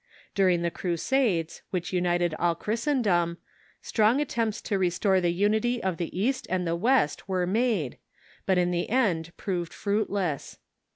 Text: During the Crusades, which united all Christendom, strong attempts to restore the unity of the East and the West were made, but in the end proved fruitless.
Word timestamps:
During 0.33 0.63
the 0.63 0.71
Crusades, 0.71 1.61
which 1.69 1.93
united 1.93 2.33
all 2.39 2.55
Christendom, 2.55 3.37
strong 3.83 4.19
attempts 4.19 4.59
to 4.63 4.79
restore 4.79 5.21
the 5.21 5.29
unity 5.31 5.77
of 5.83 5.97
the 5.97 6.09
East 6.19 6.47
and 6.49 6.65
the 6.65 6.75
West 6.75 7.29
were 7.29 7.45
made, 7.45 7.99
but 8.47 8.57
in 8.57 8.71
the 8.71 8.89
end 8.89 9.31
proved 9.37 9.71
fruitless. 9.75 10.57